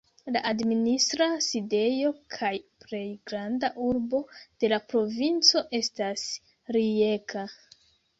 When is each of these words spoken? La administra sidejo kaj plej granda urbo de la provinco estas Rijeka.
La 0.35 0.39
administra 0.51 1.25
sidejo 1.47 2.13
kaj 2.35 2.49
plej 2.85 3.01
granda 3.31 3.69
urbo 3.89 4.21
de 4.63 4.71
la 4.73 4.79
provinco 4.95 5.63
estas 5.81 6.25
Rijeka. 6.77 7.45